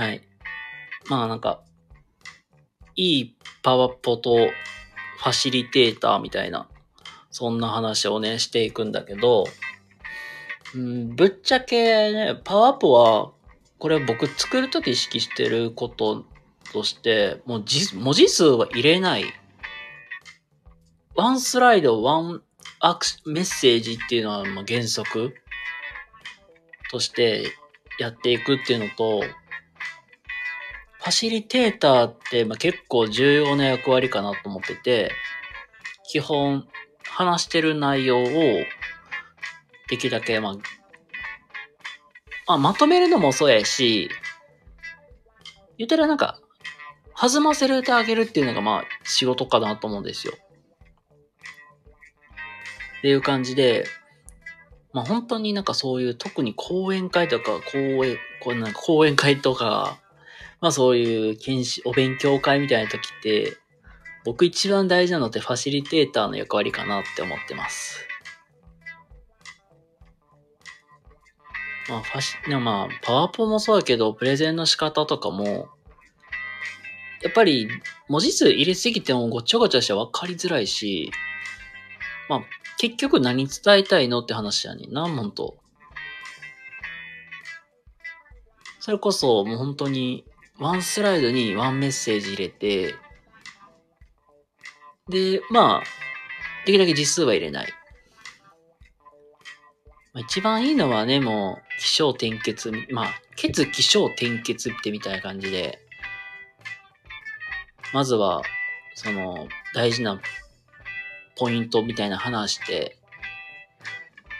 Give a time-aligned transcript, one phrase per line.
[0.00, 0.22] はい。
[1.10, 1.60] まあなんか、
[2.96, 6.70] いいパワポとファシリテーターみたいな、
[7.30, 9.44] そんな話をね、していくんだけど、
[10.74, 13.32] うん、ぶっちゃけね、パワポは、
[13.78, 16.24] これ僕作るとき意識してること
[16.72, 17.64] として、もう
[17.94, 19.24] 文字数は入れない。
[21.14, 22.42] ワンスライド、ワン
[22.78, 25.34] アクシメッセージっていうのはま原則
[26.90, 27.52] として
[27.98, 29.22] やっていくっていうのと、
[31.00, 35.10] ファシリテーターってまあ結構重要な役割かなと思ってて、
[36.10, 36.68] 基本
[37.04, 38.24] 話してる内容を
[39.88, 40.54] できるだけまあ、
[42.46, 44.10] まあ、まとめるのもそうやし、
[45.78, 46.38] 言ったらなんか、
[47.14, 50.34] 弾ませるてあげるっていうのがまあ仕事かなと思うんですよ。
[52.98, 53.84] っていう感じで、
[54.92, 59.98] まあ本当になんかそういう特に講演会とか講演、こうなんか講演会とか、
[60.60, 63.56] まあそういう研修、お勉強会みたいな時って、
[64.24, 68.06] 僕一番大事なのってファシリテーターの役割かなって思ってます。
[71.88, 75.68] まあファシ、でもまあパワポもそうだけど、プレゼンの仕方とかも、
[77.22, 77.68] やっぱり
[78.08, 81.10] 文字数入れすぎてもごちゃごちゃして分かりづらいし、
[82.28, 82.42] まあ
[82.76, 85.56] 結局何伝えたいのって話やねんな、ほんと。
[88.78, 90.24] それこそもう本当に
[90.60, 92.94] ワンスライドにワンメッセージ入れて、
[95.08, 95.82] で、まあ、
[96.66, 97.72] できるだけ実数は入れない。
[100.12, 105.78] まあ、一番いいのはね、もう、気象転結、まあ、血気象転結ってみたいな感じで、
[107.94, 108.42] まずは、
[108.94, 110.20] その、大事な
[111.38, 112.98] ポイントみたいな話して、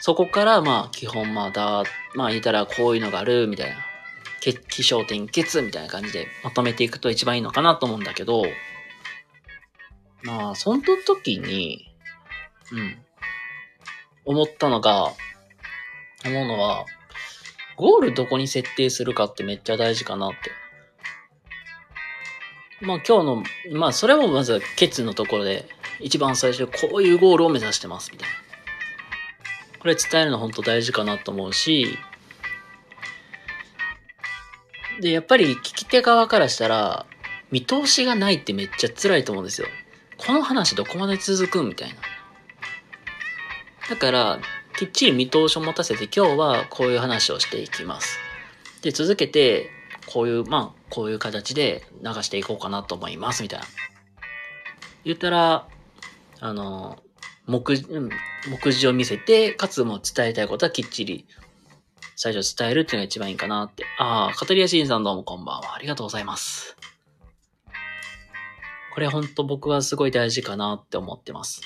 [0.00, 1.84] そこから、まあ、基本まあだ、
[2.14, 3.89] まあ、言ったらこういうのがある、みたいな。
[4.40, 8.44] け気象転結みたいな感じでまとめていくと一番いいのかなと思うんだけど、
[10.22, 11.90] まあ、その時に、
[12.72, 12.98] うん、
[14.24, 15.12] 思ったのが、
[16.24, 16.84] 思うのは、
[17.76, 20.52] ゴールどこに設定するかってめっちゃ大事かなって。
[22.82, 25.66] まあ今日の、まあそれもまずケツのところで、
[26.00, 28.34] 一番最初こういうゴールを目指してますみたいな。
[29.80, 31.98] これ伝えるの本当大事かなと思うし、
[35.00, 37.06] で、やっぱり聞き手側からしたら、
[37.50, 39.66] 見通しがないってめっちゃ辛いと思うんですよ。
[40.18, 41.96] この話どこまで続くみたいな。
[43.88, 44.40] だから、
[44.78, 48.18] きっちり見通しを持たせて今日はこういう話をしていきます。
[48.82, 49.70] で、続けて、
[50.06, 53.66] こういう、まあ、こういう形で流していこうかなと思います、みたいな。
[55.04, 55.66] 言ったら、
[56.40, 57.02] あの、
[57.46, 57.58] 目、
[58.48, 61.26] 目次を見せて、かつも伝えたいことはきっちり
[62.22, 63.82] 最初伝えるっていうのが一番いいかなって。
[63.96, 65.74] ああ、カトリアシンさんどうもこんばんは。
[65.74, 66.76] ありがとうございます。
[68.92, 71.62] これほんと僕はすごい大事かなって思ってます。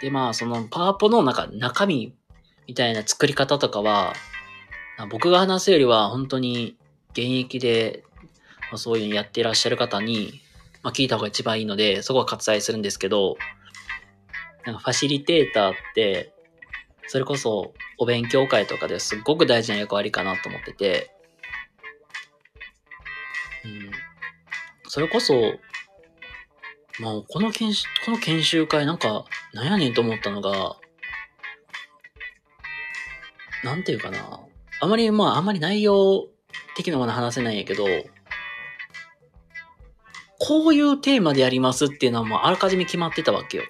[0.00, 2.14] で、まあ、そのパワポの中、中身
[2.66, 4.14] みたいな作り方とかは、
[5.10, 6.78] 僕が話すよりは本当に
[7.10, 8.04] 現役で、
[8.70, 10.40] まあ、そういうのやっていらっしゃる方に、
[10.82, 13.36] まあ、聞いた方が一番いいので、そこは割愛するんですけど、
[14.64, 16.32] なんかファシリテーターって、
[17.08, 21.10] それこそお勉強会とかですごく大事な役割かなと思ってて、
[23.64, 23.90] うん、
[24.88, 25.34] それこそ、
[27.00, 30.76] まあ、この研修、この研修会なんか、なんやねんと思ったのが、
[33.64, 34.40] なんていうかな。
[34.80, 36.26] あまり、まあ、あんまり内容
[36.76, 37.86] 的なもの話せないんやけど、
[40.38, 43.64] こういうテーマでやりますっていうのはもうあらかじめ決まってたわけよ。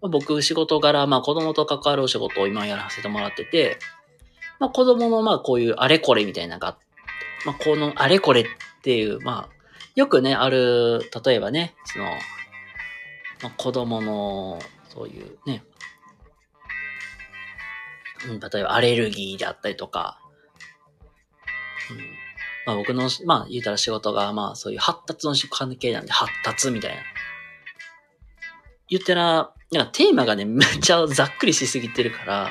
[0.00, 3.78] まあ僕、仕事柄、まあ子供と関わるお仕事を今やらせてもらってて、
[4.58, 6.78] まあ子供のまあこういうあれこれみたいなのが、
[7.44, 8.44] まあこのあれこれっ
[8.82, 9.58] ていう、まあ、
[9.94, 12.04] よくね、ある、例えばね、その、
[13.42, 15.64] まあ、子供の、そういうね、
[18.28, 20.20] うん、例えばアレルギーであったりとか、
[21.90, 21.98] うん、
[22.66, 27.02] まあ僕の、まあ言うたら仕事が、まあそういう発達の関係なんで発達みたいな。
[28.88, 32.50] 言ったら、なんかテーマがね、 めっちゃざっくりしすぎてるから、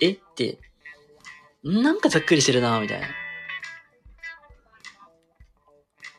[0.00, 0.58] えって、
[1.62, 3.06] なんかざっくりしてるな、みたいな。
[3.06, 3.12] ま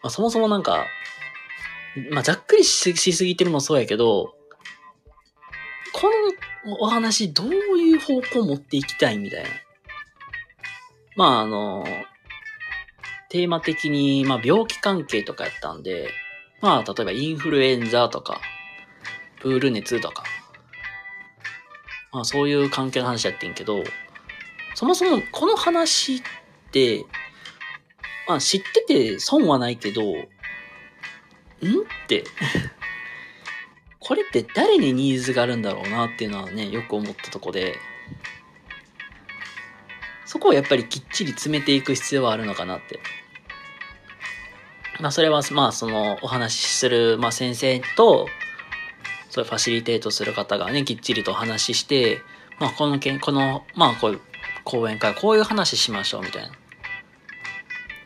[0.07, 0.85] あ、そもそもなんか、
[2.11, 4.35] まあ、ざっくりししすぎてるのもそうやけど、
[5.93, 6.09] こ
[6.65, 9.49] のお話どういう方向を持っていきたいみたいな。
[11.15, 11.85] まあ、あの、
[13.29, 16.09] テーマ的に、まあ、病気関係とかやったんで、
[16.61, 18.41] まあ、例えばインフルエンザとか、
[19.43, 20.23] プール熱とか、
[22.13, 23.83] まあ、そういう関係の話やってんけど、
[24.73, 26.21] そもそもこの話っ
[26.71, 27.03] て、
[28.25, 30.25] まあ知ってて損はないけど、んっ
[32.07, 32.23] て。
[33.99, 37.77] これって誰にニーズがあるんだろうなっていうのはね、よく思ったとこで、
[40.25, 42.99] そこをやっぱりきっちり詰めていく必要はあるのかなって。
[44.99, 48.27] まあそれは、まあそのお話しする、まあ先生と、
[49.33, 52.21] そういうファシリテートする方がね、きっちりとお話しして、
[52.59, 54.21] まあこの件、この、まあこういう
[54.63, 56.49] 講演会、こういう話しましょうみたいな。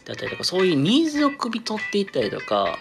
[0.05, 2.79] だったりとか、そういうニーズを汲み取っていったりとか、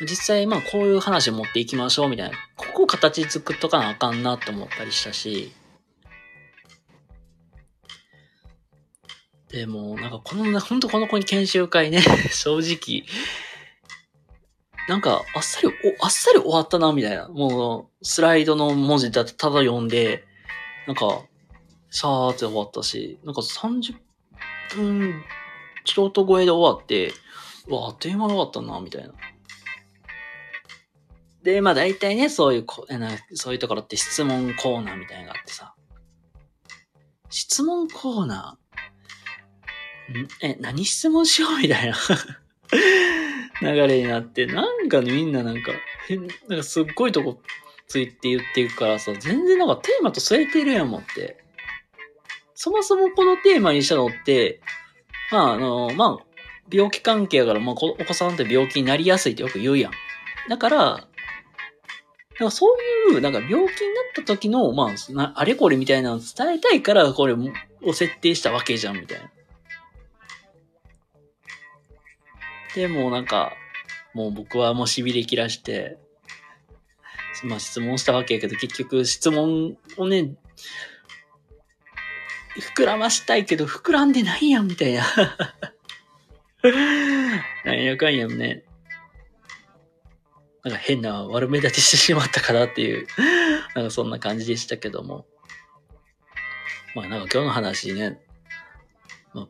[0.00, 5.52] 実際まあこういう話持っていきましょうみたいな、ここを形作っとかなあかんなって思ったりしたし、
[9.48, 12.02] でも、なんかこの、ほんとこの子に研修会ね、
[12.32, 13.04] 正直、
[14.88, 17.28] なんか、あっさり、お、あっさり終わったな、みたいな。
[17.28, 20.24] もう、スライドの文字だってただ読んで、
[20.86, 21.22] なんか、
[21.90, 23.94] さーって終わったし、なんか30
[24.74, 25.22] 分
[25.84, 27.12] ちょっと超えで終わって、
[27.68, 29.12] うわ、あっという間終わったな、みたいな。
[31.42, 32.86] で、まあ大体ね、そういうこ、
[33.34, 35.74] そういうところって質問コーナーみたいなのがあってさ。
[37.30, 40.18] 質問コーナー？
[40.22, 40.28] ん？
[40.42, 41.58] え、何質問しよう？
[41.58, 41.94] みたいな
[43.60, 45.72] 流れになって、なんかね、みんななんか、
[46.08, 47.40] 変、なんかすっごいとこ
[47.86, 51.36] ついて言っていくからさ、全然なんかテーマと添えてるやんもって。
[52.54, 54.60] そもそもこのテーマにしたのって、
[55.30, 56.24] まああの、まあ、
[56.70, 59.92] 病気関係やから、まあ、お子さんって病気になりやすいってよく言うやん。
[60.48, 61.06] だから、なん
[62.48, 62.66] かそ
[63.10, 63.68] ういう、なんか病気になっ
[64.16, 69.30] た時の、まあ、あれこれみたいなのを伝えたいから、これを設定したわけじゃん、みたいな。
[72.74, 73.52] で、もなんか、
[74.14, 75.98] もう僕はもう痺れ切らして、
[77.44, 80.34] まあ質問したわけやけど、結局質問をね、
[82.76, 85.04] 膨らましたいけど、膨らんでないやん、みたいな。
[87.64, 88.64] なんやかんやんね。
[90.62, 93.06] なんか変な悪目立ちしてしまったかなっていう、
[93.74, 95.26] なんかそんな感じでしたけども。
[96.94, 98.20] まあなんか今日の話ね、
[99.32, 99.48] ま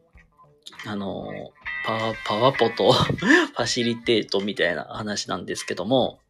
[0.86, 1.52] あ、あの
[1.84, 6.20] パワ、パワポと ファシリテートみたいな話なんですけども、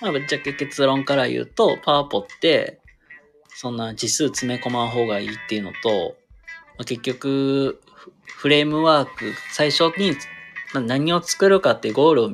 [0.00, 2.80] まあぶっちゃけ結論から言うと、パワポって、
[3.54, 6.16] そんな字数詰め込まん方がいいっていうのと、
[6.78, 7.80] まあ、結局、
[8.26, 10.16] フレームワーク、最初に
[10.74, 12.30] 何を作るかってゴールを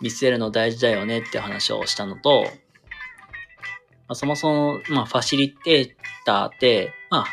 [0.00, 2.48] 見据えるの大事だよねって話をしたのと、ま
[4.12, 5.90] あ、そもそも、まあ、ファシリテー
[6.24, 7.26] ターって、まあ、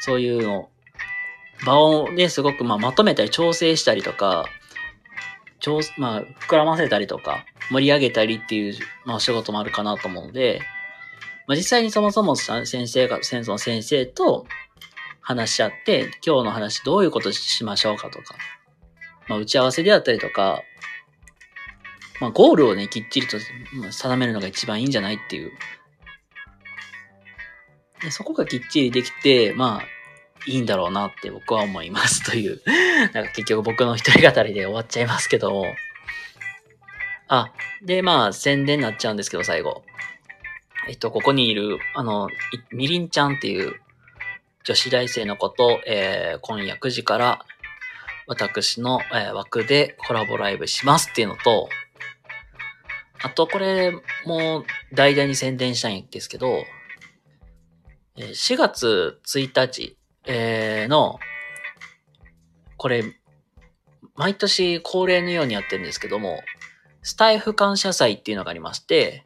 [0.00, 0.68] そういうの、
[1.64, 4.46] 場をね、すごく、まあ、まとめたり調整したりとか、
[5.60, 8.74] 調、まあ、膨らませたりとか、盛り上げたりっていう、
[9.04, 10.60] まあ、仕事もあるかなと思うので、
[11.46, 14.46] まあ、実際にそもそも先生が、先生の先生と
[15.20, 18.36] 話し合って、今日の話どういうことしましょうかとか、
[19.28, 20.62] まあ、打ち合わせであったりとか、
[22.20, 23.38] まあ、ゴールをね、きっちりと
[23.90, 25.52] 定めるのが一番いいんじゃないっていう。
[28.02, 29.93] でそこがきっちりできて、まあ、
[30.46, 32.60] いいんだろうなって僕は思います という。
[33.12, 35.64] なんか結局僕の一人語りで終わっちゃいますけど。
[37.28, 37.52] あ、
[37.82, 39.82] で、まあ、宣伝になっちゃうんですけど、最後。
[40.88, 42.28] えっと、ここにいる、あの、
[42.70, 43.80] みりんちゃんっていう
[44.64, 47.46] 女子大生の子と、えー、今夜9時から
[48.26, 51.68] 私の、えー、枠でコラボライブしますっていうのと、
[53.22, 53.92] あと、これ、
[54.26, 56.62] も、代々に宣伝したいんですけど、
[58.16, 61.18] 4月1日、えー、の、
[62.76, 63.04] これ、
[64.16, 66.40] 毎年恒例のようにやってるんですけども、
[67.02, 69.24] スタイフ感謝祭っていうのがありまして、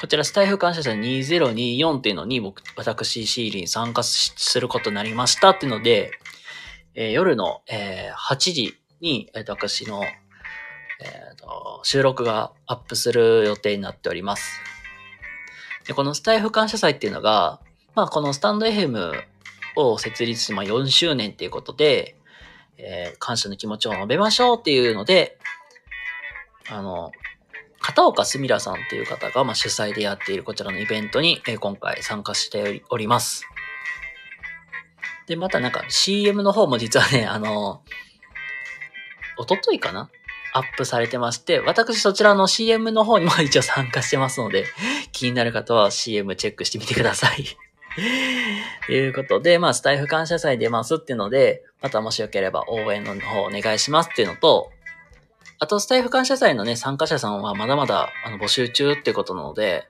[0.00, 6.10] こちらスタイフ感謝祭2024っていうのに僕、私、シーリン参加することになりましたっていうので、
[6.94, 10.02] えー、夜の、えー、8時に、えー、私の
[11.00, 14.60] えーと、収録がアップする予定になっております。
[15.86, 17.60] で、このスタイフ感謝祭っていうのが、
[17.94, 19.12] まあこのスタンド FM
[19.76, 22.16] を設立して、まあ、4周年っていうことで、
[22.78, 25.38] えー、感謝の気持ちを述べましょうっていうので、
[26.70, 27.10] あの、
[27.80, 33.46] 片岡すみらさんっていう方が、まあ、主催でやっているこちらのイベントに、えー、今回参加しております。
[35.26, 37.82] で、またなんか CM の方も実はね、あの、
[39.38, 40.10] おとといかな？
[40.54, 44.64] アップされてまして、私そちらの CM の方にも一応参加してますので、
[45.12, 47.44] 気になる方は CM チェックしてみてください。
[48.90, 54.70] いうことで、まあ、スタイフ感謝祭出ますっていうので、またもしよければ応援の方お願いしますっていうのと、
[55.60, 59.88] あと、スタイフ感謝祭のね、参加者さんはまだまだあの募集中っていうことなので、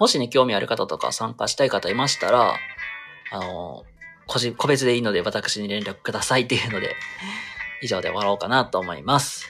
[0.00, 2.54] もしね、興味ある方とか参加したい方いましたら、
[3.30, 3.84] あの、
[4.26, 6.96] 個人、個別でいいので私に連絡くださいっていうので、
[7.80, 9.46] 以上で終わろうかなと思います。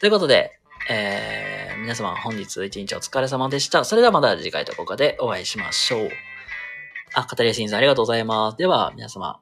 [0.00, 0.58] ということで、
[0.90, 3.84] えー、皆様本日一日お疲れ様でした。
[3.84, 6.10] それではまた次回とここでお会いしましょう。
[7.14, 8.56] あ、語りやすいんさありがとうございます。
[8.56, 9.40] では、皆様、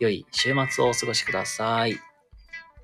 [0.00, 2.13] 良い週末をお過ごしください。